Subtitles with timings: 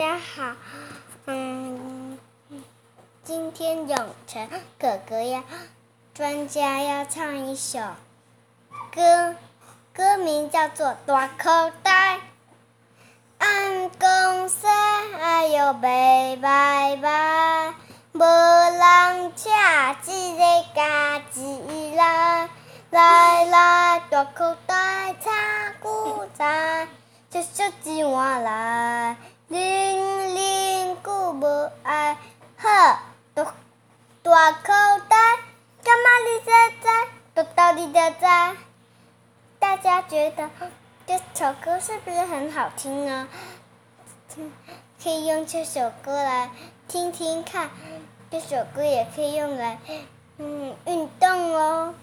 [0.00, 0.52] 大家好，
[1.26, 2.16] 嗯，
[3.24, 5.42] 今天永成哥哥呀，
[6.14, 7.80] 专家要唱一首
[8.94, 9.34] 歌，
[9.92, 12.16] 歌名叫做《大口袋》。
[13.38, 17.74] 俺公司哎呦拜拜拜，
[18.12, 22.48] 无人请一个家己来，
[22.90, 26.86] 来来大口袋插古仔，
[27.32, 28.87] 小小一碗来。
[31.88, 32.18] 爱
[32.58, 32.68] 好，
[33.32, 33.44] 大
[34.22, 34.72] 大口
[35.08, 35.16] 袋，
[35.82, 36.52] 干嘛你在
[36.82, 37.08] 在？
[37.34, 38.54] 多到你的在。
[39.58, 40.50] 大家觉得
[41.06, 43.26] 这首歌是不是很好听呢？
[45.02, 46.50] 可以用这首歌来
[46.88, 47.70] 听听看，
[48.30, 49.78] 这首歌也可以用来
[50.36, 51.94] 嗯运动哦。